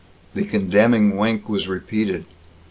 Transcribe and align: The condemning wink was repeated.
The 0.33 0.45
condemning 0.45 1.15
wink 1.15 1.47
was 1.47 1.67
repeated. 1.67 2.25